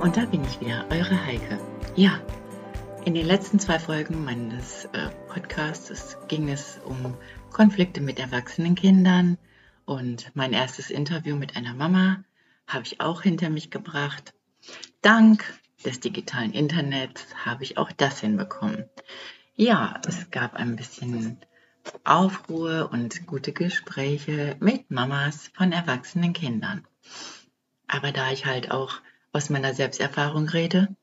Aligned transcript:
Und 0.00 0.16
da 0.16 0.24
bin 0.24 0.42
ich 0.44 0.58
wieder, 0.62 0.86
eure 0.88 1.26
Heike. 1.26 1.58
Ja, 1.94 2.18
in 3.04 3.12
den 3.12 3.26
letzten 3.26 3.60
zwei 3.60 3.78
Folgen 3.78 4.24
meines 4.24 4.86
äh, 4.86 5.10
Podcasts 5.28 6.16
ging 6.26 6.48
es 6.48 6.80
um 6.86 7.14
Konflikte 7.50 8.00
mit 8.00 8.18
erwachsenen 8.18 8.74
Kindern 8.74 9.36
und 9.84 10.34
mein 10.34 10.54
erstes 10.54 10.90
Interview 10.90 11.36
mit 11.36 11.54
einer 11.54 11.74
Mama 11.74 12.24
habe 12.66 12.84
ich 12.86 13.02
auch 13.02 13.20
hinter 13.20 13.50
mich 13.50 13.70
gebracht. 13.70 14.32
Dank 15.02 15.44
des 15.84 16.00
digitalen 16.00 16.52
Internets 16.52 17.26
habe 17.44 17.62
ich 17.64 17.76
auch 17.76 17.92
das 17.92 18.20
hinbekommen. 18.20 18.86
Ja, 19.54 20.00
es 20.08 20.30
gab 20.30 20.54
ein 20.54 20.76
bisschen 20.76 21.36
Aufruhr 22.04 22.88
und 22.90 23.26
gute 23.26 23.52
Gespräche 23.52 24.56
mit 24.60 24.90
Mamas 24.90 25.50
von 25.52 25.72
erwachsenen 25.72 26.32
Kindern. 26.32 26.86
Aber 27.86 28.12
da 28.12 28.30
ich 28.30 28.46
halt 28.46 28.70
auch 28.70 29.02
aus 29.32 29.50
meiner 29.50 29.74
Selbsterfahrung 29.74 30.48
rede, 30.48 30.94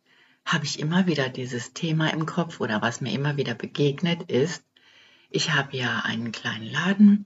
habe 0.45 0.65
ich 0.65 0.79
immer 0.79 1.07
wieder 1.07 1.29
dieses 1.29 1.73
Thema 1.73 2.13
im 2.13 2.25
Kopf 2.25 2.59
oder 2.59 2.81
was 2.81 3.01
mir 3.01 3.11
immer 3.11 3.37
wieder 3.37 3.53
begegnet 3.53 4.31
ist, 4.31 4.63
ich 5.29 5.53
habe 5.53 5.75
ja 5.75 6.01
einen 6.05 6.31
kleinen 6.31 6.71
Laden 6.71 7.25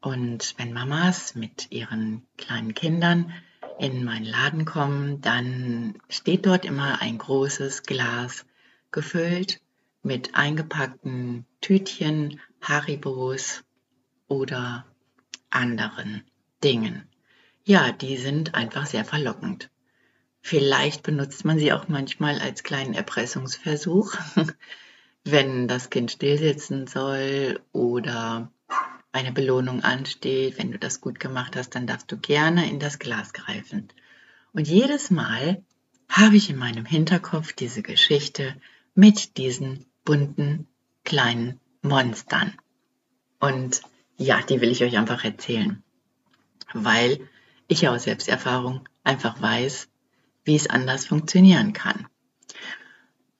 und 0.00 0.54
wenn 0.56 0.72
Mamas 0.72 1.34
mit 1.34 1.70
ihren 1.70 2.26
kleinen 2.38 2.74
Kindern 2.74 3.32
in 3.78 4.04
meinen 4.04 4.24
Laden 4.24 4.64
kommen, 4.64 5.20
dann 5.20 5.98
steht 6.08 6.46
dort 6.46 6.64
immer 6.64 7.02
ein 7.02 7.18
großes 7.18 7.82
Glas 7.82 8.46
gefüllt 8.92 9.60
mit 10.02 10.34
eingepackten 10.34 11.44
Tütchen, 11.60 12.40
Haribos 12.62 13.62
oder 14.26 14.86
anderen 15.50 16.22
Dingen. 16.62 17.08
Ja, 17.64 17.92
die 17.92 18.16
sind 18.16 18.54
einfach 18.54 18.86
sehr 18.86 19.04
verlockend. 19.04 19.70
Vielleicht 20.46 21.02
benutzt 21.02 21.46
man 21.46 21.58
sie 21.58 21.72
auch 21.72 21.88
manchmal 21.88 22.38
als 22.38 22.62
kleinen 22.62 22.92
Erpressungsversuch, 22.92 24.14
wenn 25.24 25.68
das 25.68 25.88
Kind 25.88 26.10
stillsitzen 26.10 26.86
soll 26.86 27.60
oder 27.72 28.52
eine 29.10 29.32
Belohnung 29.32 29.82
ansteht. 29.82 30.58
Wenn 30.58 30.70
du 30.70 30.78
das 30.78 31.00
gut 31.00 31.18
gemacht 31.18 31.56
hast, 31.56 31.70
dann 31.70 31.86
darfst 31.86 32.12
du 32.12 32.18
gerne 32.18 32.68
in 32.68 32.78
das 32.78 32.98
Glas 32.98 33.32
greifen. 33.32 33.88
Und 34.52 34.68
jedes 34.68 35.10
Mal 35.10 35.64
habe 36.10 36.36
ich 36.36 36.50
in 36.50 36.58
meinem 36.58 36.84
Hinterkopf 36.84 37.54
diese 37.54 37.80
Geschichte 37.80 38.54
mit 38.94 39.38
diesen 39.38 39.86
bunten 40.04 40.68
kleinen 41.04 41.58
Monstern. 41.80 42.52
Und 43.40 43.80
ja, 44.18 44.42
die 44.42 44.60
will 44.60 44.70
ich 44.70 44.84
euch 44.84 44.98
einfach 44.98 45.24
erzählen, 45.24 45.82
weil 46.74 47.30
ich 47.66 47.88
aus 47.88 48.02
Selbsterfahrung 48.02 48.86
einfach 49.04 49.40
weiß, 49.40 49.88
wie 50.44 50.56
es 50.56 50.68
anders 50.68 51.06
funktionieren 51.06 51.72
kann. 51.72 52.06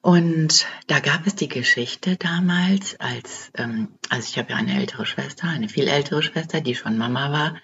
Und 0.01 0.67
da 0.87 1.01
gab 1.01 1.27
es 1.27 1.34
die 1.34 1.49
Geschichte 1.49 2.17
damals, 2.17 3.01
als, 3.01 3.51
ähm, 3.55 3.89
also 4.11 4.29
ich 4.29 4.39
habe 4.39 4.51
ja 4.51 4.56
eine 4.56 4.79
ältere 4.79 5.06
Schwester, 5.06 5.49
eine 5.49 5.71
viel 5.71 5.89
ältere 5.89 6.23
Schwester, 6.23 6.61
die 6.61 6.75
schon 6.75 6.99
Mama 6.99 7.33
war, 7.33 7.56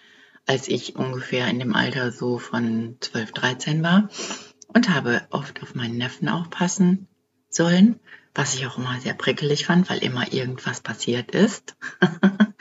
als 0.47 0.69
ich 0.69 0.97
ungefähr 0.97 1.49
in 1.49 1.59
dem 1.59 1.75
Alter 1.75 2.13
so 2.13 2.39
von 2.39 2.97
12, 3.01 3.33
13 3.33 3.83
war 3.83 4.09
und 4.69 4.89
habe 4.89 5.27
oft 5.31 5.63
auf 5.63 5.75
meinen 5.75 5.99
Neffen 5.99 6.31
aufpassen 6.31 7.09
sollen, 7.51 8.01
was 8.35 8.55
ich 8.55 8.67
auch 8.67 8.79
immer 8.79 8.99
sehr 9.01 9.15
prickelig 9.15 9.67
fand, 9.67 9.91
weil 9.91 9.99
immer 9.99 10.33
irgendwas 10.33 10.81
passiert 10.81 11.33
ist. 11.33 11.77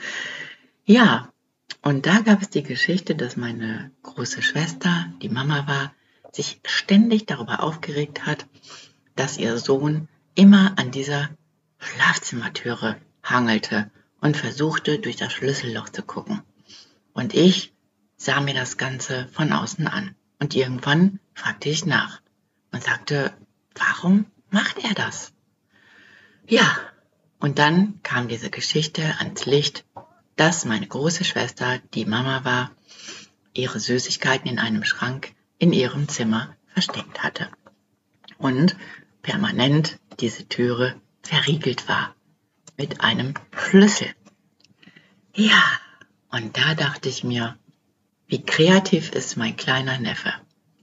ja, 0.84 1.32
und 1.82 2.04
da 2.04 2.20
gab 2.20 2.42
es 2.42 2.50
die 2.50 2.62
Geschichte, 2.62 3.14
dass 3.14 3.38
meine 3.38 3.92
große 4.02 4.42
Schwester, 4.42 5.10
die 5.22 5.30
Mama 5.30 5.66
war, 5.66 5.94
sich 6.32 6.60
ständig 6.64 7.26
darüber 7.26 7.62
aufgeregt 7.62 8.26
hat, 8.26 8.46
dass 9.16 9.38
ihr 9.38 9.58
Sohn 9.58 10.08
immer 10.34 10.78
an 10.78 10.90
dieser 10.90 11.30
Schlafzimmertüre 11.78 12.96
hangelte 13.22 13.90
und 14.20 14.36
versuchte, 14.36 14.98
durch 14.98 15.16
das 15.16 15.32
Schlüsselloch 15.32 15.88
zu 15.88 16.02
gucken. 16.02 16.42
Und 17.12 17.34
ich 17.34 17.72
sah 18.16 18.40
mir 18.40 18.54
das 18.54 18.76
Ganze 18.76 19.28
von 19.32 19.52
außen 19.52 19.86
an. 19.86 20.14
Und 20.38 20.54
irgendwann 20.54 21.20
fragte 21.34 21.68
ich 21.68 21.86
nach 21.86 22.20
und 22.72 22.82
sagte, 22.82 23.32
warum 23.74 24.26
macht 24.50 24.78
er 24.84 24.94
das? 24.94 25.32
Ja, 26.46 26.64
und 27.38 27.58
dann 27.58 28.00
kam 28.02 28.28
diese 28.28 28.50
Geschichte 28.50 29.02
ans 29.18 29.46
Licht, 29.46 29.84
dass 30.36 30.64
meine 30.64 30.86
große 30.86 31.24
Schwester, 31.24 31.78
die 31.94 32.04
Mama 32.04 32.44
war, 32.44 32.70
ihre 33.52 33.80
Süßigkeiten 33.80 34.50
in 34.50 34.58
einem 34.58 34.84
Schrank 34.84 35.32
in 35.60 35.72
ihrem 35.72 36.08
Zimmer 36.08 36.56
versteckt 36.72 37.22
hatte. 37.22 37.48
Und 38.38 38.76
permanent 39.22 40.00
diese 40.18 40.48
Türe 40.48 41.00
verriegelt 41.22 41.88
war 41.88 42.16
mit 42.76 43.02
einem 43.02 43.34
Schlüssel. 43.54 44.08
Ja, 45.34 45.62
und 46.30 46.56
da 46.56 46.74
dachte 46.74 47.08
ich 47.08 47.22
mir, 47.22 47.56
wie 48.26 48.42
kreativ 48.42 49.12
ist 49.12 49.36
mein 49.36 49.56
kleiner 49.56 49.98
Neffe. 49.98 50.32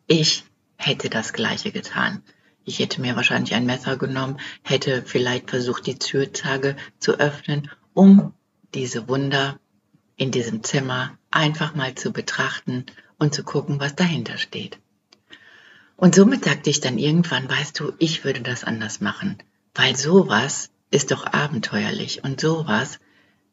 Ich 0.06 0.46
hätte 0.78 1.10
das 1.10 1.34
gleiche 1.34 1.72
getan. 1.72 2.22
Ich 2.64 2.80
hätte 2.80 3.02
mir 3.02 3.16
wahrscheinlich 3.16 3.56
ein 3.56 3.66
Messer 3.66 3.98
genommen, 3.98 4.40
hätte 4.62 5.02
vielleicht 5.04 5.50
versucht, 5.50 5.88
die 5.88 5.98
Türzage 5.98 6.76
zu 7.00 7.20
öffnen, 7.20 7.72
um 7.94 8.34
diese 8.76 9.08
Wunder 9.08 9.60
in 10.18 10.32
diesem 10.32 10.64
Zimmer 10.64 11.18
einfach 11.32 11.74
mal 11.74 11.96
zu 11.96 12.12
betrachten 12.12 12.86
und 13.20 13.34
zu 13.34 13.44
gucken, 13.44 13.80
was 13.80 13.96
dahinter 13.96 14.38
steht. 14.38 14.80
Und 15.96 16.14
somit 16.14 16.46
sagte 16.46 16.70
ich 16.70 16.80
dann 16.80 16.98
irgendwann, 16.98 17.50
weißt 17.50 17.80
du, 17.80 17.94
ich 17.98 18.24
würde 18.24 18.42
das 18.42 18.64
anders 18.64 19.02
machen, 19.02 19.38
weil 19.74 19.96
sowas 19.96 20.70
ist 20.92 21.12
doch 21.12 21.26
abenteuerlich 21.26 22.24
und 22.24 22.40
sowas 22.40 23.00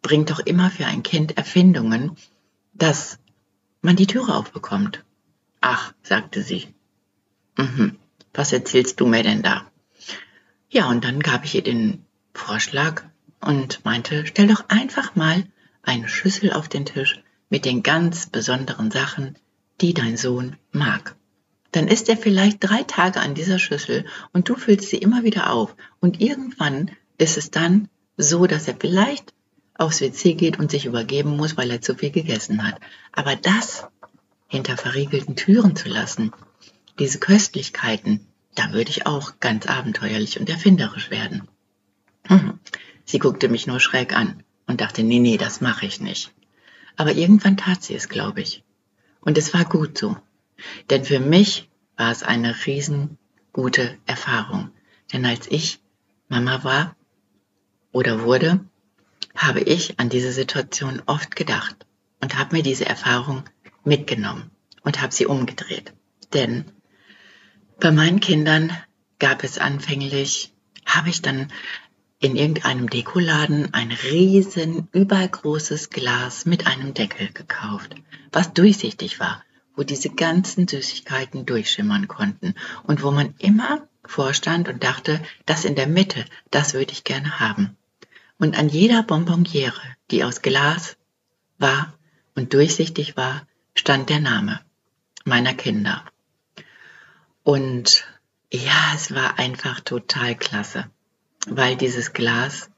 bringt 0.02 0.30
doch 0.30 0.40
immer 0.40 0.70
für 0.70 0.86
ein 0.86 1.02
Kind 1.02 1.36
Erfindungen, 1.36 2.16
dass 2.74 3.18
man 3.80 3.96
die 3.96 4.06
Türe 4.06 4.34
aufbekommt. 4.34 5.02
Ach, 5.60 5.94
sagte 6.02 6.42
sie. 6.42 6.68
Mhm, 7.56 7.96
was 8.34 8.52
erzählst 8.52 9.00
du 9.00 9.06
mir 9.06 9.22
denn 9.22 9.42
da? 9.42 9.70
Ja, 10.68 10.88
und 10.88 11.04
dann 11.04 11.20
gab 11.20 11.44
ich 11.44 11.54
ihr 11.54 11.62
den 11.62 12.04
Vorschlag 12.34 13.04
und 13.40 13.84
meinte, 13.84 14.26
stell 14.26 14.48
doch 14.48 14.68
einfach 14.68 15.14
mal 15.14 15.44
eine 15.82 16.08
Schüssel 16.08 16.52
auf 16.52 16.68
den 16.68 16.84
Tisch 16.84 17.22
mit 17.48 17.64
den 17.64 17.82
ganz 17.82 18.26
besonderen 18.26 18.90
Sachen, 18.90 19.36
die 19.80 19.94
dein 19.94 20.16
Sohn 20.16 20.56
mag. 20.72 21.16
Dann 21.72 21.88
ist 21.88 22.08
er 22.08 22.16
vielleicht 22.16 22.62
drei 22.62 22.84
Tage 22.84 23.20
an 23.20 23.34
dieser 23.34 23.58
Schüssel 23.58 24.04
und 24.32 24.48
du 24.48 24.54
füllst 24.54 24.90
sie 24.90 24.98
immer 24.98 25.24
wieder 25.24 25.52
auf. 25.52 25.74
Und 26.00 26.20
irgendwann 26.20 26.90
ist 27.18 27.36
es 27.36 27.50
dann 27.50 27.88
so, 28.16 28.46
dass 28.46 28.68
er 28.68 28.76
vielleicht 28.78 29.34
aufs 29.76 30.00
WC 30.00 30.34
geht 30.34 30.58
und 30.58 30.70
sich 30.70 30.86
übergeben 30.86 31.36
muss, 31.36 31.56
weil 31.56 31.70
er 31.70 31.80
zu 31.80 31.94
viel 31.94 32.10
gegessen 32.10 32.66
hat. 32.66 32.80
Aber 33.12 33.34
das 33.34 33.86
hinter 34.46 34.76
verriegelten 34.76 35.34
Türen 35.36 35.74
zu 35.74 35.88
lassen, 35.88 36.32
diese 36.98 37.18
Köstlichkeiten, 37.18 38.26
da 38.54 38.72
würde 38.72 38.90
ich 38.90 39.06
auch 39.06 39.40
ganz 39.40 39.66
abenteuerlich 39.66 40.38
und 40.38 40.48
erfinderisch 40.48 41.10
werden. 41.10 41.48
Hm. 42.26 42.60
Sie 43.04 43.18
guckte 43.18 43.48
mich 43.48 43.66
nur 43.66 43.80
schräg 43.80 44.16
an 44.16 44.42
und 44.66 44.80
dachte, 44.80 45.02
nee, 45.02 45.18
nee, 45.18 45.36
das 45.36 45.60
mache 45.60 45.86
ich 45.86 46.00
nicht. 46.00 46.32
Aber 46.96 47.12
irgendwann 47.12 47.56
tat 47.56 47.82
sie 47.82 47.94
es, 47.94 48.08
glaube 48.08 48.40
ich. 48.40 48.63
Und 49.24 49.38
es 49.38 49.54
war 49.54 49.64
gut 49.64 49.98
so. 49.98 50.16
Denn 50.90 51.04
für 51.04 51.20
mich 51.20 51.68
war 51.96 52.10
es 52.10 52.22
eine 52.22 52.54
riesengute 52.66 53.98
Erfahrung. 54.06 54.70
Denn 55.12 55.24
als 55.26 55.46
ich 55.50 55.80
Mama 56.28 56.64
war 56.64 56.96
oder 57.92 58.22
wurde, 58.22 58.64
habe 59.34 59.60
ich 59.60 59.98
an 59.98 60.08
diese 60.08 60.32
Situation 60.32 61.02
oft 61.06 61.36
gedacht 61.36 61.86
und 62.20 62.38
habe 62.38 62.56
mir 62.56 62.62
diese 62.62 62.86
Erfahrung 62.86 63.44
mitgenommen 63.84 64.50
und 64.82 65.02
habe 65.02 65.12
sie 65.12 65.26
umgedreht. 65.26 65.92
Denn 66.32 66.66
bei 67.80 67.90
meinen 67.90 68.20
Kindern 68.20 68.76
gab 69.18 69.42
es 69.44 69.58
anfänglich, 69.58 70.52
habe 70.86 71.08
ich 71.08 71.22
dann 71.22 71.48
in 72.24 72.36
irgendeinem 72.36 72.88
Dekoladen 72.88 73.72
ein 73.74 73.92
riesen 73.92 74.88
übergroßes 74.92 75.90
Glas 75.90 76.46
mit 76.46 76.66
einem 76.66 76.94
Deckel 76.94 77.30
gekauft, 77.32 77.94
was 78.32 78.52
durchsichtig 78.52 79.20
war 79.20 79.44
wo 79.74 79.82
diese 79.82 80.10
ganzen 80.10 80.68
Süßigkeiten 80.68 81.46
durchschimmern 81.46 82.08
konnten 82.08 82.54
und 82.84 83.02
wo 83.02 83.10
man 83.10 83.34
immer 83.38 83.86
vorstand 84.04 84.68
und 84.68 84.84
dachte, 84.84 85.20
das 85.46 85.64
in 85.64 85.74
der 85.74 85.86
Mitte, 85.86 86.24
das 86.50 86.74
würde 86.74 86.92
ich 86.92 87.04
gerne 87.04 87.40
haben. 87.40 87.76
Und 88.38 88.58
an 88.58 88.68
jeder 88.68 89.02
Bonbonniere, 89.02 89.80
die 90.10 90.24
aus 90.24 90.42
Glas 90.42 90.96
war 91.58 91.94
und 92.34 92.52
durchsichtig 92.52 93.16
war, 93.16 93.46
stand 93.74 94.10
der 94.10 94.20
Name 94.20 94.60
meiner 95.24 95.54
Kinder. 95.54 96.04
Und 97.42 98.04
ja, 98.52 98.92
es 98.94 99.14
war 99.14 99.38
einfach 99.38 99.80
total 99.80 100.34
klasse, 100.36 100.90
weil 101.46 101.76
dieses 101.76 102.12
Glas 102.12 102.70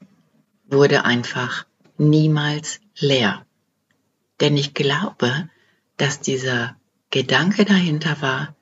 wurde 0.67 1.05
einfach 1.05 1.65
niemals 1.97 2.79
leer. 2.97 3.45
Denn 4.39 4.57
ich 4.57 4.73
glaube, 4.73 5.49
dass 5.97 6.19
dieser 6.19 6.75
Gedanke 7.09 7.65
dahinter 7.65 8.21
war, 8.21 8.55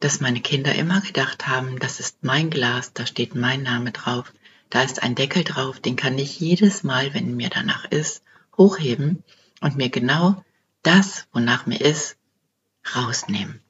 dass 0.00 0.20
meine 0.20 0.40
Kinder 0.40 0.74
immer 0.74 1.00
gedacht 1.00 1.46
haben, 1.46 1.78
das 1.78 2.00
ist 2.00 2.22
mein 2.22 2.50
Glas, 2.50 2.92
da 2.92 3.06
steht 3.06 3.34
mein 3.34 3.62
Name 3.62 3.92
drauf, 3.92 4.32
da 4.70 4.82
ist 4.82 5.02
ein 5.02 5.14
Deckel 5.14 5.44
drauf, 5.44 5.80
den 5.80 5.96
kann 5.96 6.18
ich 6.18 6.40
jedes 6.40 6.82
Mal, 6.82 7.14
wenn 7.14 7.36
mir 7.36 7.50
danach 7.50 7.84
ist, 7.86 8.22
hochheben 8.56 9.22
und 9.60 9.76
mir 9.76 9.90
genau 9.90 10.44
das, 10.82 11.26
wonach 11.32 11.66
mir 11.66 11.80
ist, 11.80 12.16
rausnehmen. 12.94 13.60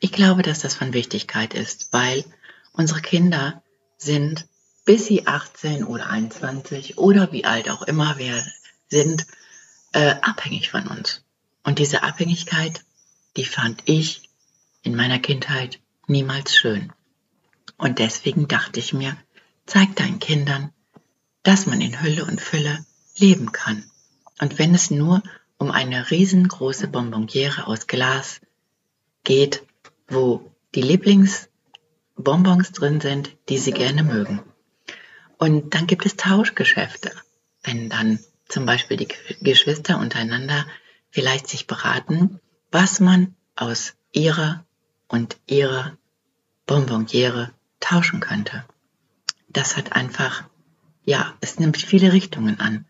Ich 0.00 0.12
glaube, 0.12 0.42
dass 0.42 0.60
das 0.60 0.74
von 0.74 0.92
Wichtigkeit 0.92 1.54
ist, 1.54 1.92
weil 1.92 2.24
unsere 2.72 3.00
Kinder 3.00 3.62
sind, 3.98 4.46
bis 4.84 5.06
sie 5.06 5.26
18 5.26 5.84
oder 5.84 6.08
21 6.08 6.98
oder 6.98 7.32
wie 7.32 7.44
alt 7.44 7.70
auch 7.70 7.82
immer 7.82 8.18
wir 8.18 8.44
sind, 8.88 9.26
äh, 9.92 10.14
abhängig 10.20 10.70
von 10.70 10.86
uns. 10.86 11.24
Und 11.62 11.78
diese 11.78 12.02
Abhängigkeit, 12.02 12.84
die 13.36 13.44
fand 13.44 13.82
ich 13.86 14.28
in 14.82 14.96
meiner 14.96 15.18
Kindheit 15.18 15.80
niemals 16.06 16.56
schön. 16.56 16.92
Und 17.76 17.98
deswegen 17.98 18.48
dachte 18.48 18.80
ich 18.80 18.92
mir, 18.92 19.16
zeig 19.66 19.94
deinen 19.96 20.18
Kindern, 20.18 20.72
dass 21.42 21.66
man 21.66 21.80
in 21.80 22.02
Hülle 22.02 22.24
und 22.24 22.40
Fülle 22.40 22.84
leben 23.16 23.52
kann. 23.52 23.90
Und 24.40 24.58
wenn 24.58 24.74
es 24.74 24.90
nur 24.90 25.22
um 25.58 25.70
eine 25.70 26.10
riesengroße 26.10 26.88
Bonbonniere 26.88 27.66
aus 27.66 27.86
Glas 27.86 28.40
geht, 29.22 29.62
wo 30.08 30.50
die 30.74 30.82
Lieblingsbonbons 30.82 32.72
drin 32.72 33.00
sind, 33.00 33.36
die 33.48 33.58
sie 33.58 33.72
gerne 33.72 34.02
mögen. 34.02 34.40
Und 35.42 35.74
dann 35.74 35.88
gibt 35.88 36.06
es 36.06 36.14
Tauschgeschäfte, 36.14 37.10
wenn 37.64 37.88
dann 37.88 38.20
zum 38.46 38.64
Beispiel 38.64 38.96
die 38.96 39.08
Geschwister 39.40 39.98
untereinander 39.98 40.64
vielleicht 41.10 41.48
sich 41.48 41.66
beraten, 41.66 42.38
was 42.70 43.00
man 43.00 43.34
aus 43.56 43.94
ihrer 44.12 44.64
und 45.08 45.38
ihrer 45.48 45.98
Bonbonniere 46.66 47.50
tauschen 47.80 48.20
könnte. 48.20 48.64
Das 49.48 49.76
hat 49.76 49.94
einfach, 49.94 50.44
ja, 51.04 51.34
es 51.40 51.58
nimmt 51.58 51.76
viele 51.76 52.12
Richtungen 52.12 52.60
an. 52.60 52.84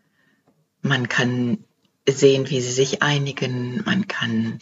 Man 0.83 1.09
kann 1.09 1.65
sehen, 2.07 2.51
wie 2.51 2.61
sie 2.61 2.73
sich 2.73 3.03
einigen, 3.03 3.83
man 3.87 4.09
kann, 4.09 4.59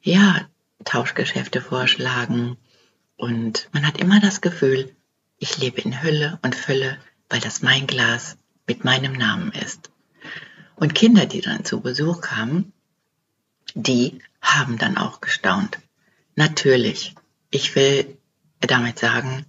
ja, 0.00 0.48
Tauschgeschäfte 0.84 1.60
vorschlagen 1.60 2.56
und 3.16 3.68
man 3.70 3.86
hat 3.86 3.98
immer 3.98 4.18
das 4.18 4.40
Gefühl, 4.40 4.92
ich 5.38 5.56
lebe 5.58 5.80
in 5.82 6.02
Hülle 6.02 6.40
und 6.42 6.56
Fülle, 6.56 6.98
weil 7.28 7.40
das 7.40 7.62
mein 7.62 7.86
Glas 7.86 8.36
mit 8.66 8.84
meinem 8.84 9.12
Namen 9.12 9.52
ist. 9.52 9.90
Und 10.76 10.94
Kinder, 10.94 11.26
die 11.26 11.40
dann 11.40 11.64
zu 11.64 11.80
Besuch 11.80 12.20
kamen, 12.20 12.72
die 13.74 14.20
haben 14.40 14.78
dann 14.78 14.96
auch 14.96 15.20
gestaunt. 15.20 15.78
Natürlich, 16.36 17.14
ich 17.50 17.74
will 17.74 18.16
damit 18.60 18.98
sagen, 18.98 19.44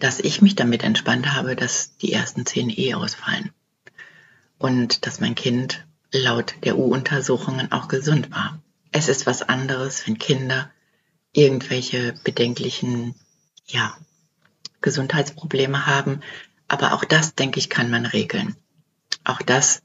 dass 0.00 0.20
ich 0.20 0.42
mich 0.42 0.54
damit 0.54 0.84
entspannt 0.84 1.34
habe, 1.34 1.56
dass 1.56 1.96
die 1.96 2.12
ersten 2.12 2.46
zehn 2.46 2.70
eh 2.70 2.94
ausfallen. 2.94 3.50
Und 4.58 5.06
dass 5.06 5.20
mein 5.20 5.34
Kind 5.34 5.84
laut 6.12 6.54
der 6.64 6.78
U-Untersuchungen 6.78 7.72
auch 7.72 7.88
gesund 7.88 8.30
war. 8.30 8.60
Es 8.92 9.08
ist 9.08 9.26
was 9.26 9.42
anderes, 9.42 10.06
wenn 10.06 10.18
Kinder 10.18 10.70
irgendwelche 11.32 12.14
bedenklichen, 12.24 13.14
ja, 13.66 13.96
Gesundheitsprobleme 14.80 15.86
haben. 15.86 16.20
Aber 16.68 16.92
auch 16.92 17.04
das, 17.04 17.34
denke 17.34 17.58
ich, 17.58 17.70
kann 17.70 17.90
man 17.90 18.06
regeln. 18.06 18.56
Auch 19.24 19.42
das 19.42 19.82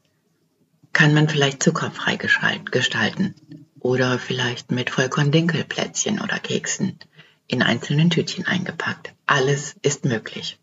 kann 0.92 1.14
man 1.14 1.28
vielleicht 1.28 1.64
zuckerfrei 1.64 2.18
gestalten 2.18 3.36
oder 3.80 4.20
vielleicht 4.20 4.72
mit 4.72 4.90
Vollkorn-Dinkelplätzchen 4.90 6.22
oder 6.22 6.40
Keksen 6.40 7.00
in 7.48 7.62
einzelnen 7.62 8.10
Tütchen 8.10 8.46
eingepackt. 8.46 9.14
Alles 9.26 9.76
ist 9.82 10.06
möglich. 10.06 10.60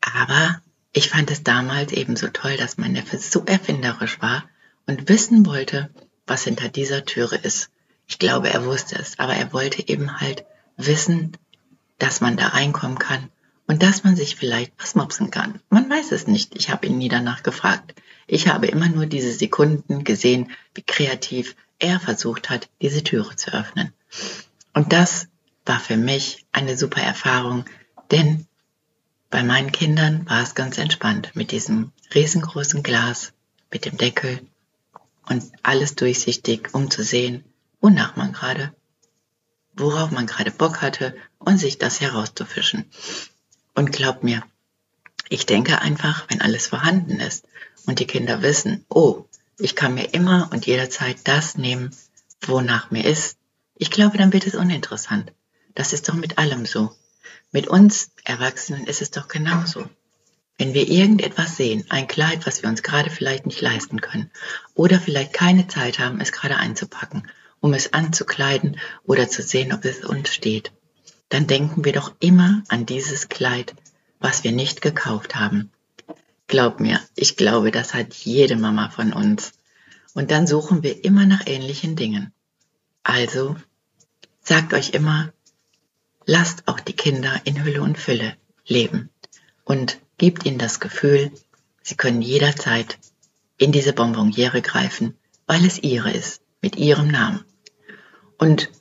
Aber 0.00 0.60
ich 0.92 1.08
fand 1.08 1.30
es 1.30 1.42
damals 1.42 1.92
eben 1.92 2.16
so 2.16 2.28
toll, 2.28 2.56
dass 2.56 2.78
mein 2.78 2.92
Neffe 2.92 3.18
so 3.18 3.44
erfinderisch 3.44 4.20
war 4.20 4.44
und 4.86 5.08
wissen 5.08 5.44
wollte, 5.46 5.90
was 6.26 6.44
hinter 6.44 6.68
dieser 6.68 7.04
Türe 7.04 7.36
ist. 7.36 7.70
Ich 8.06 8.18
glaube, 8.18 8.50
er 8.50 8.64
wusste 8.64 8.96
es, 8.96 9.18
aber 9.18 9.34
er 9.34 9.52
wollte 9.52 9.86
eben 9.88 10.20
halt 10.20 10.44
wissen, 10.76 11.36
dass 11.98 12.20
man 12.20 12.36
da 12.36 12.48
reinkommen 12.48 12.98
kann 12.98 13.30
und 13.66 13.82
dass 13.82 14.04
man 14.04 14.16
sich 14.16 14.36
vielleicht 14.36 14.72
was 14.78 14.94
mopsen 14.94 15.30
kann. 15.30 15.60
Man 15.70 15.88
weiß 15.90 16.12
es 16.12 16.26
nicht. 16.26 16.54
Ich 16.56 16.70
habe 16.70 16.86
ihn 16.86 16.98
nie 16.98 17.08
danach 17.08 17.42
gefragt. 17.42 17.94
Ich 18.26 18.48
habe 18.48 18.66
immer 18.66 18.88
nur 18.88 19.06
diese 19.06 19.32
Sekunden 19.32 20.04
gesehen, 20.04 20.50
wie 20.74 20.82
kreativ 20.82 21.56
er 21.78 22.00
versucht 22.00 22.50
hat, 22.50 22.68
diese 22.80 23.02
Türe 23.02 23.36
zu 23.36 23.52
öffnen. 23.52 23.92
Und 24.72 24.92
das 24.92 25.28
war 25.64 25.80
für 25.80 25.96
mich 25.96 26.44
eine 26.52 26.76
super 26.76 27.00
Erfahrung, 27.00 27.64
denn 28.10 28.46
bei 29.30 29.42
meinen 29.42 29.72
Kindern 29.72 30.28
war 30.28 30.42
es 30.42 30.54
ganz 30.54 30.78
entspannt 30.78 31.32
mit 31.34 31.50
diesem 31.50 31.92
riesengroßen 32.14 32.82
Glas, 32.82 33.32
mit 33.72 33.84
dem 33.84 33.96
Deckel 33.96 34.40
und 35.28 35.44
alles 35.62 35.96
durchsichtig, 35.96 36.72
um 36.72 36.90
zu 36.90 37.02
sehen, 37.02 37.44
wonach 37.80 38.16
man 38.16 38.32
gerade, 38.32 38.72
worauf 39.76 40.10
man 40.10 40.26
gerade 40.26 40.50
Bock 40.50 40.82
hatte 40.82 41.16
und 41.38 41.58
sich 41.58 41.78
das 41.78 42.00
herauszufischen. 42.00 42.90
Und 43.74 43.92
glaub 43.92 44.22
mir, 44.22 44.42
ich 45.28 45.46
denke 45.46 45.80
einfach, 45.80 46.26
wenn 46.28 46.40
alles 46.40 46.68
vorhanden 46.68 47.20
ist 47.20 47.46
und 47.86 47.98
die 47.98 48.06
Kinder 48.06 48.42
wissen, 48.42 48.84
oh, 48.88 49.26
ich 49.58 49.76
kann 49.76 49.94
mir 49.94 50.14
immer 50.14 50.48
und 50.52 50.66
jederzeit 50.66 51.18
das 51.24 51.56
nehmen, 51.56 51.94
wonach 52.42 52.90
mir 52.90 53.04
ist, 53.04 53.36
ich 53.74 53.90
glaube, 53.90 54.18
dann 54.18 54.32
wird 54.32 54.46
es 54.46 54.54
uninteressant. 54.54 55.32
Das 55.74 55.92
ist 55.92 56.08
doch 56.08 56.14
mit 56.14 56.38
allem 56.38 56.64
so. 56.64 56.94
Mit 57.52 57.66
uns 57.68 58.10
Erwachsenen 58.24 58.86
ist 58.86 59.02
es 59.02 59.10
doch 59.10 59.28
genauso. 59.28 59.88
Wenn 60.58 60.72
wir 60.72 60.88
irgendetwas 60.88 61.56
sehen, 61.56 61.84
ein 61.90 62.08
Kleid, 62.08 62.46
was 62.46 62.62
wir 62.62 62.70
uns 62.70 62.82
gerade 62.82 63.10
vielleicht 63.10 63.44
nicht 63.44 63.60
leisten 63.60 64.00
können, 64.00 64.30
oder 64.74 64.98
vielleicht 64.98 65.34
keine 65.34 65.68
Zeit 65.68 65.98
haben, 65.98 66.20
es 66.20 66.32
gerade 66.32 66.56
einzupacken, 66.56 67.28
um 67.60 67.74
es 67.74 67.92
anzukleiden 67.92 68.78
oder 69.04 69.28
zu 69.28 69.42
sehen, 69.42 69.72
ob 69.72 69.84
es 69.84 70.04
uns 70.04 70.32
steht, 70.32 70.72
dann 71.28 71.46
denken 71.46 71.84
wir 71.84 71.92
doch 71.92 72.14
immer 72.20 72.62
an 72.68 72.86
dieses 72.86 73.28
Kleid, 73.28 73.74
was 74.20 74.44
wir 74.44 74.52
nicht 74.52 74.80
gekauft 74.80 75.34
haben. 75.34 75.70
Glaub 76.46 76.78
mir, 76.80 77.00
ich 77.16 77.36
glaube, 77.36 77.70
das 77.70 77.94
hat 77.94 78.14
jede 78.14 78.56
Mama 78.56 78.90
von 78.90 79.12
uns. 79.12 79.52
Und 80.14 80.30
dann 80.30 80.46
suchen 80.46 80.82
wir 80.82 81.04
immer 81.04 81.26
nach 81.26 81.46
ähnlichen 81.46 81.96
Dingen. 81.96 82.32
Also, 83.02 83.56
sagt 84.42 84.72
euch 84.72 84.90
immer, 84.90 85.32
lasst 86.24 86.68
auch 86.68 86.80
die 86.80 86.94
Kinder 86.94 87.40
in 87.44 87.64
Hülle 87.64 87.82
und 87.82 87.98
Fülle 87.98 88.36
leben 88.64 89.10
und 89.64 89.98
gebt 90.18 90.46
ihnen 90.46 90.58
das 90.58 90.80
Gefühl, 90.80 91.32
sie 91.82 91.96
können 91.96 92.22
jederzeit 92.22 92.98
in 93.58 93.72
diese 93.72 93.92
Bonbonniere 93.92 94.62
greifen, 94.62 95.16
weil 95.46 95.64
es 95.64 95.78
ihre 95.82 96.12
ist, 96.12 96.40
mit 96.66 96.74
ihrem 96.74 97.06
Namen. 97.06 97.44
Und 98.38 98.72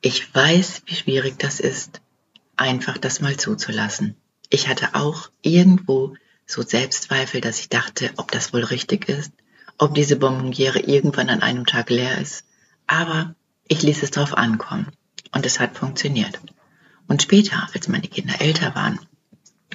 ich 0.00 0.34
weiß, 0.34 0.82
wie 0.86 0.96
schwierig 0.96 1.38
das 1.38 1.60
ist, 1.60 2.00
einfach 2.56 2.98
das 2.98 3.20
mal 3.20 3.36
zuzulassen. 3.36 4.16
Ich 4.48 4.66
hatte 4.66 4.96
auch 4.96 5.30
irgendwo 5.40 6.16
so 6.46 6.62
Selbstzweifel, 6.62 7.40
dass 7.40 7.60
ich 7.60 7.68
dachte, 7.68 8.10
ob 8.16 8.32
das 8.32 8.52
wohl 8.52 8.64
richtig 8.64 9.08
ist, 9.08 9.30
ob 9.78 9.94
diese 9.94 10.16
Bonbonniere 10.16 10.80
irgendwann 10.80 11.28
an 11.28 11.42
einem 11.42 11.64
Tag 11.64 11.90
leer 11.90 12.18
ist. 12.18 12.44
Aber 12.88 13.36
ich 13.68 13.82
ließ 13.82 14.02
es 14.02 14.10
drauf 14.10 14.36
ankommen 14.36 14.88
und 15.30 15.46
es 15.46 15.60
hat 15.60 15.78
funktioniert. 15.78 16.40
Und 17.06 17.22
später, 17.22 17.68
als 17.72 17.86
meine 17.86 18.08
Kinder 18.08 18.40
älter 18.40 18.74
waren 18.74 18.98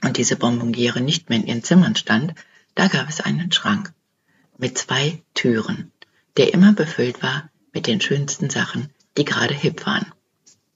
und 0.04 0.18
diese 0.18 0.36
Bonbonniere 0.36 1.00
nicht 1.00 1.30
mehr 1.30 1.40
in 1.40 1.48
ihren 1.48 1.64
Zimmern 1.64 1.96
stand, 1.96 2.36
da 2.76 2.90
gab 2.90 3.08
es 3.08 3.22
einen 3.22 3.54
Schrank 3.54 3.94
mit 4.58 4.78
zwei 4.78 5.24
Türen, 5.34 5.94
der 6.38 6.54
immer 6.54 6.74
befüllt 6.74 7.22
war 7.24 7.50
mit 7.74 7.88
den 7.88 8.02
schönsten 8.02 8.50
Sachen, 8.50 8.90
die 9.18 9.26
gerade 9.26 9.54
hip 9.54 9.86
waren. 9.86 10.12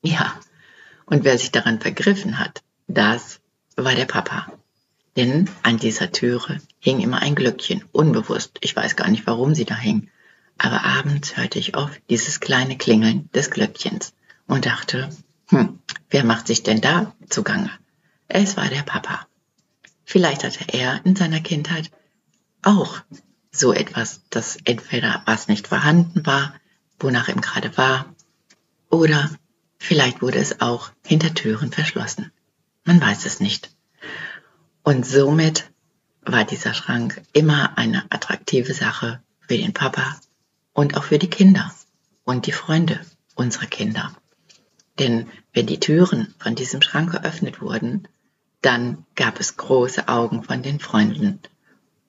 Ja, 0.02 0.40
und 1.06 1.24
wer 1.24 1.38
sich 1.38 1.52
daran 1.52 1.80
vergriffen 1.82 2.40
hat, 2.40 2.64
das 2.88 3.40
war 3.76 3.96
der 3.96 4.06
Papa. 4.06 4.52
Denn 5.18 5.50
an 5.64 5.78
dieser 5.78 6.12
Türe 6.12 6.62
hing 6.80 7.02
immer 7.02 7.22
ein 7.22 7.36
Glöckchen, 7.36 7.84
unbewusst. 7.92 8.58
Ich 8.62 8.76
weiß 8.76 8.96
gar 8.96 9.10
nicht, 9.10 9.28
warum 9.28 9.56
sie 9.56 9.66
da 9.66 9.76
hing. 9.76 10.10
aber 10.60 10.84
abends 10.84 11.38
hörte 11.38 11.58
ich 11.58 11.76
oft 11.78 12.02
dieses 12.10 12.42
kleine 12.42 12.78
Klingeln 12.78 13.30
des 13.34 13.50
Glöckchens 13.50 14.14
und 14.46 14.66
dachte, 14.66 15.10
hm, 15.48 15.80
wer 16.10 16.24
macht 16.26 16.48
sich 16.48 16.64
denn 16.64 16.82
da 16.82 17.16
zugange? 17.30 17.72
Es 18.28 18.58
war 18.58 18.68
der 18.68 18.84
Papa. 18.84 19.26
Vielleicht 20.04 20.44
hatte 20.44 20.66
er 20.68 21.04
in 21.06 21.16
seiner 21.16 21.40
Kindheit 21.40 21.92
auch 22.62 23.02
so 23.52 23.74
etwas, 23.74 24.22
das 24.30 24.58
entweder 24.64 25.22
was 25.26 25.48
nicht 25.48 25.68
vorhanden 25.68 26.26
war, 26.26 26.54
wonach 27.00 27.30
ihm 27.30 27.42
gerade 27.42 27.76
war, 27.78 28.14
oder 28.90 29.30
vielleicht 29.78 30.22
wurde 30.22 30.40
es 30.40 30.62
auch 30.62 30.92
hinter 31.06 31.34
Türen 31.34 31.72
verschlossen. 31.72 32.32
Man 32.84 33.02
weiß 33.02 33.26
es 33.26 33.40
nicht. 33.40 33.72
Und 34.84 35.06
somit 35.06 35.72
war 36.22 36.44
dieser 36.44 36.74
Schrank 36.74 37.22
immer 37.34 37.78
eine 37.78 38.06
attraktive 38.12 38.74
Sache 38.74 39.22
für 39.40 39.58
den 39.58 39.74
Papa 39.74 40.20
und 40.74 40.98
auch 40.98 41.04
für 41.04 41.20
die 41.20 41.30
Kinder 41.30 41.74
und 42.24 42.46
die 42.46 42.52
Freunde 42.52 43.00
unserer 43.36 43.68
Kinder. 43.68 44.16
Denn 44.98 45.28
wenn 45.54 45.66
die 45.66 45.80
Türen 45.80 46.34
von 46.40 46.56
diesem 46.56 46.82
Schrank 46.82 47.12
geöffnet 47.12 47.62
wurden, 47.62 48.08
dann 48.62 49.06
gab 49.16 49.40
es 49.40 49.56
große 49.56 50.08
Augen 50.08 50.44
von 50.44 50.62
den 50.62 50.80
Freunden. 50.80 51.40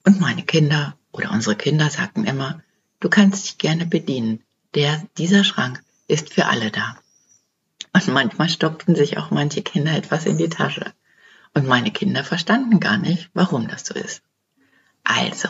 Und 0.04 0.20
meine 0.20 0.42
Kinder 0.42 0.96
oder 1.12 1.30
unsere 1.30 1.56
Kinder 1.56 1.90
sagten 1.90 2.24
immer, 2.24 2.62
du 3.00 3.08
kannst 3.08 3.44
dich 3.44 3.58
gerne 3.58 3.86
bedienen. 3.86 4.42
Der, 4.74 5.02
dieser 5.18 5.44
Schrank 5.44 5.82
ist 6.06 6.32
für 6.32 6.46
alle 6.46 6.70
da. 6.70 6.96
Und 7.92 8.08
manchmal 8.08 8.48
stopften 8.48 8.94
sich 8.94 9.18
auch 9.18 9.30
manche 9.30 9.62
Kinder 9.62 9.94
etwas 9.96 10.26
in 10.26 10.38
die 10.38 10.48
Tasche. 10.48 10.92
Und 11.54 11.66
meine 11.66 11.90
Kinder 11.90 12.22
verstanden 12.22 12.78
gar 12.78 12.98
nicht, 12.98 13.30
warum 13.34 13.66
das 13.66 13.84
so 13.84 13.94
ist. 13.94 14.22
Also, 15.02 15.48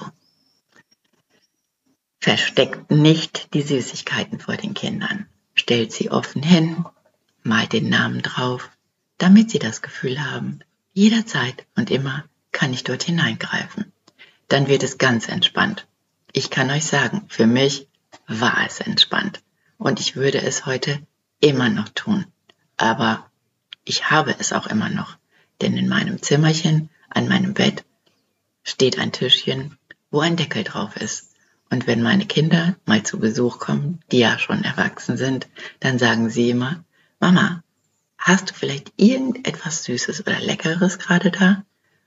versteckt 2.19 2.91
nicht 2.91 3.53
die 3.53 3.63
Süßigkeiten 3.63 4.41
vor 4.41 4.57
den 4.57 4.73
Kindern. 4.73 5.27
Stellt 5.55 5.93
sie 5.93 6.11
offen 6.11 6.43
hin, 6.43 6.85
malt 7.43 7.73
den 7.73 7.89
Namen 7.91 8.23
drauf, 8.23 8.71
damit 9.19 9.51
sie 9.51 9.59
das 9.59 9.83
Gefühl 9.83 10.25
haben, 10.25 10.61
jederzeit 10.93 11.67
und 11.77 11.91
immer 11.91 12.25
kann 12.53 12.73
ich 12.73 12.85
dort 12.85 13.03
hineingreifen. 13.03 13.93
Dann 14.51 14.67
wird 14.67 14.83
es 14.83 14.99
ganz 14.99 15.29
entspannt. 15.29 15.87
Ich 16.33 16.51
kann 16.51 16.71
euch 16.71 16.85
sagen, 16.85 17.25
für 17.29 17.47
mich 17.47 17.87
war 18.27 18.67
es 18.67 18.81
entspannt. 18.81 19.43
Und 19.79 20.01
ich 20.01 20.17
würde 20.17 20.43
es 20.43 20.67
heute 20.67 21.01
immer 21.39 21.69
noch 21.69 21.89
tun. 21.91 22.27
Aber 22.77 23.31
ich 23.85 24.11
habe 24.11 24.35
es 24.37 24.53
auch 24.53 24.67
immer 24.67 24.89
noch. 24.89 25.17
Denn 25.61 25.77
in 25.77 25.89
meinem 25.89 26.21
Zimmerchen, 26.21 26.91
an 27.09 27.29
meinem 27.29 27.55
Bett, 27.55 27.85
steht 28.65 28.99
ein 28.99 29.13
Tischchen, 29.13 29.79
wo 30.11 30.19
ein 30.19 30.37
Deckel 30.37 30.65
drauf 30.65 30.97
ist. 30.97 31.31
Und 31.71 31.87
wenn 31.87 32.03
meine 32.03 32.27
Kinder 32.27 32.75
mal 32.87 33.05
zu 33.05 33.21
Besuch 33.21 33.61
kommen, 33.61 34.01
die 34.11 34.19
ja 34.19 34.37
schon 34.41 34.65
erwachsen 34.65 35.17
sind, 35.17 35.47
dann 35.79 36.01
sagen 36.01 36.29
sie 36.29 36.51
immer, 36.51 36.85
Mama, 37.21 37.63
hast 38.19 38.51
du 38.51 38.55
vielleicht 38.55 38.93
irgendetwas 38.97 39.85
Süßes 39.85 40.21
oder 40.23 40.41
Leckeres 40.41 40.99
gerade 40.99 41.31
da? 41.31 41.65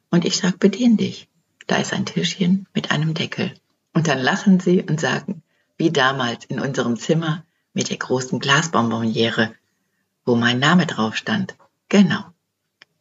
Und 0.10 0.26
ich 0.26 0.36
sag, 0.36 0.60
bedien 0.60 0.98
dich. 0.98 1.30
Da 1.68 1.78
ist 1.78 1.94
ein 1.94 2.06
Tischchen 2.06 2.68
mit 2.74 2.92
einem 2.92 3.14
Deckel. 3.14 3.54
Und 3.94 4.08
dann 4.08 4.20
lachen 4.20 4.60
sie 4.60 4.82
und 4.82 5.00
sagen, 5.00 5.44
wie 5.78 5.92
damals 5.92 6.46
in 6.46 6.60
unserem 6.60 6.98
Zimmer 6.98 7.44
mit 7.74 7.90
der 7.90 7.98
großen 7.98 8.40
Glasbonboniere, 8.40 9.54
wo 10.26 10.36
mein 10.36 10.60
Name 10.60 10.86
drauf 10.86 11.16
stand. 11.16 11.56
Genau. 11.90 12.24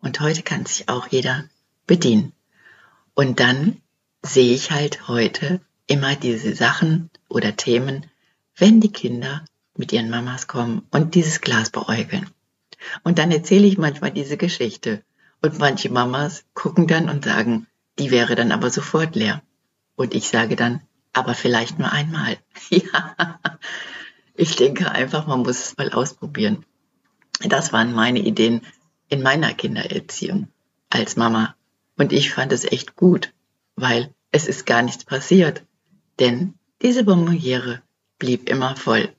Und 0.01 0.21
heute 0.21 0.43
kann 0.43 0.67
sich 0.67 0.89
auch 0.89 1.07
jeder 1.09 1.45
bedienen. 1.87 2.33
Und 3.15 3.41
dann 3.41 3.81
sehe 4.23 4.55
ich 4.55 4.71
halt 4.71 5.09
heute 5.09 5.61
immer 5.87 6.17
diese 6.17 6.55
Sachen 6.55 7.11
oder 7.29 7.57
Themen, 7.57 8.07
wenn 8.57 8.81
die 8.81 8.93
Kinder 8.93 9.45
mit 9.77 9.93
ihren 9.93 10.11
Mamas 10.11 10.47
kommen 10.47 10.87
und 10.91 11.15
dieses 11.15 11.41
Glas 11.41 11.71
beäugeln. 11.71 12.29
Und 13.03 13.19
dann 13.19 13.31
erzähle 13.31 13.67
ich 13.67 13.79
manchmal 13.79 14.11
diese 14.11 14.37
Geschichte. 14.37 15.03
Und 15.41 15.59
manche 15.59 15.91
Mamas 15.91 16.45
gucken 16.55 16.87
dann 16.87 17.09
und 17.09 17.25
sagen, 17.25 17.67
die 17.99 18.11
wäre 18.11 18.35
dann 18.35 18.53
aber 18.53 18.71
sofort 18.71 19.15
leer. 19.15 19.43
Und 19.97 20.15
ich 20.15 20.29
sage 20.29 20.57
dann, 20.57 20.81
aber 21.13 21.35
vielleicht 21.35 21.79
nur 21.79 21.93
einmal. 21.93 22.39
ja, 22.71 23.39
ich 24.35 24.57
denke 24.57 24.91
einfach, 24.91 25.27
man 25.27 25.41
muss 25.41 25.61
es 25.61 25.77
mal 25.77 25.93
ausprobieren. 25.93 26.65
Das 27.41 27.73
waren 27.73 27.93
meine 27.93 28.21
Ideen 28.21 28.63
in 29.09 29.23
meiner 29.23 29.53
Kindererziehung 29.53 30.49
als 30.89 31.17
Mama. 31.17 31.55
Und 31.97 32.13
ich 32.13 32.33
fand 32.33 32.53
es 32.53 32.65
echt 32.65 32.97
gut, 32.97 33.33
weil 33.77 34.15
es 34.31 34.47
ist 34.47 34.65
gar 34.65 34.83
nichts 34.83 35.05
passiert. 35.05 35.63
Denn 36.19 36.55
diese 36.81 37.05
Bonbonniere 37.05 37.83
blieb 38.19 38.49
immer 38.49 38.77
voll. 38.77 39.15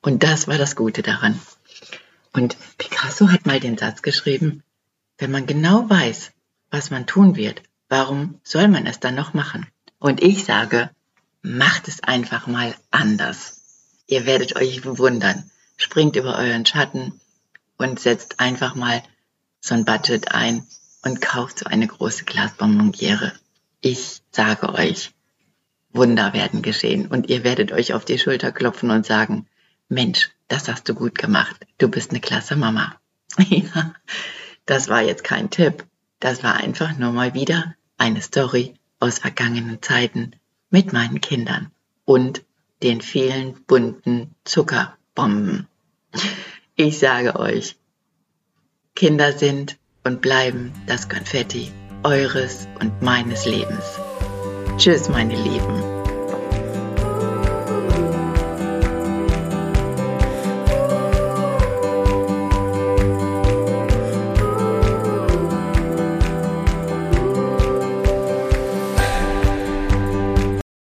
Und 0.00 0.22
das 0.22 0.48
war 0.48 0.58
das 0.58 0.76
Gute 0.76 1.02
daran. 1.02 1.40
Und 2.32 2.56
Picasso 2.78 3.30
hat 3.30 3.46
mal 3.46 3.60
den 3.60 3.78
Satz 3.78 4.02
geschrieben, 4.02 4.62
wenn 5.18 5.30
man 5.30 5.46
genau 5.46 5.88
weiß, 5.88 6.32
was 6.70 6.90
man 6.90 7.06
tun 7.06 7.36
wird, 7.36 7.62
warum 7.88 8.40
soll 8.42 8.68
man 8.68 8.86
es 8.86 9.00
dann 9.00 9.14
noch 9.14 9.34
machen? 9.34 9.66
Und 9.98 10.22
ich 10.22 10.44
sage, 10.44 10.90
macht 11.42 11.88
es 11.88 12.02
einfach 12.02 12.46
mal 12.46 12.74
anders. 12.90 13.62
Ihr 14.06 14.26
werdet 14.26 14.56
euch 14.56 14.84
wundern. 14.84 15.50
Springt 15.76 16.16
über 16.16 16.38
euren 16.38 16.64
Schatten 16.66 17.20
und 17.78 17.98
setzt 17.98 18.40
einfach 18.40 18.74
mal 18.74 19.02
so 19.60 19.74
ein 19.74 19.84
Budget 19.84 20.32
ein 20.32 20.66
und 21.04 21.20
kauft 21.20 21.58
so 21.58 21.66
eine 21.66 21.86
große 21.86 22.24
Glasbonbonniere. 22.24 23.32
Ich 23.80 24.22
sage 24.30 24.72
euch, 24.74 25.12
Wunder 25.92 26.32
werden 26.32 26.62
geschehen 26.62 27.06
und 27.06 27.28
ihr 27.28 27.44
werdet 27.44 27.72
euch 27.72 27.94
auf 27.94 28.04
die 28.04 28.18
Schulter 28.18 28.52
klopfen 28.52 28.90
und 28.90 29.06
sagen, 29.06 29.46
Mensch, 29.88 30.30
das 30.48 30.68
hast 30.68 30.88
du 30.88 30.94
gut 30.94 31.16
gemacht. 31.16 31.66
Du 31.78 31.88
bist 31.88 32.10
eine 32.10 32.20
klasse 32.20 32.56
Mama. 32.56 32.96
ja, 33.38 33.94
das 34.66 34.88
war 34.88 35.02
jetzt 35.02 35.24
kein 35.24 35.50
Tipp. 35.50 35.84
Das 36.24 36.42
war 36.42 36.54
einfach 36.54 36.96
nur 36.96 37.12
mal 37.12 37.34
wieder 37.34 37.74
eine 37.98 38.22
Story 38.22 38.72
aus 38.98 39.18
vergangenen 39.18 39.82
Zeiten 39.82 40.30
mit 40.70 40.90
meinen 40.90 41.20
Kindern 41.20 41.70
und 42.06 42.42
den 42.82 43.02
vielen 43.02 43.62
bunten 43.66 44.34
Zuckerbomben. 44.42 45.66
Ich 46.76 46.98
sage 46.98 47.38
euch, 47.38 47.76
Kinder 48.94 49.34
sind 49.34 49.76
und 50.02 50.22
bleiben 50.22 50.72
das 50.86 51.10
Konfetti 51.10 51.70
eures 52.04 52.68
und 52.80 53.02
meines 53.02 53.44
Lebens. 53.44 53.84
Tschüss, 54.78 55.10
meine 55.10 55.36
Lieben. 55.36 55.93